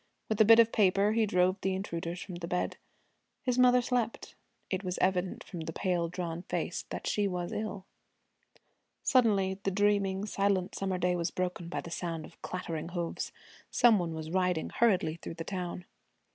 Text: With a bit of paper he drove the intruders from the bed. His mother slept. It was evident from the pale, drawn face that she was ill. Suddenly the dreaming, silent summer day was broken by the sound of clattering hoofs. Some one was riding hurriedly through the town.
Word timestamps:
With 0.29 0.41
a 0.41 0.45
bit 0.45 0.57
of 0.57 0.71
paper 0.71 1.11
he 1.11 1.27
drove 1.27 1.61
the 1.61 1.75
intruders 1.75 2.19
from 2.19 2.37
the 2.37 2.47
bed. 2.47 2.77
His 3.43 3.59
mother 3.59 3.83
slept. 3.83 4.33
It 4.71 4.83
was 4.83 4.97
evident 4.97 5.43
from 5.43 5.59
the 5.59 5.73
pale, 5.73 6.07
drawn 6.09 6.41
face 6.41 6.85
that 6.89 7.05
she 7.05 7.27
was 7.27 7.51
ill. 7.51 7.85
Suddenly 9.03 9.59
the 9.61 9.69
dreaming, 9.69 10.25
silent 10.25 10.73
summer 10.73 10.97
day 10.97 11.15
was 11.15 11.29
broken 11.29 11.69
by 11.69 11.81
the 11.81 11.91
sound 11.91 12.25
of 12.25 12.41
clattering 12.41 12.89
hoofs. 12.89 13.31
Some 13.69 13.99
one 13.99 14.15
was 14.15 14.31
riding 14.31 14.71
hurriedly 14.71 15.17
through 15.17 15.35
the 15.35 15.43
town. 15.43 15.85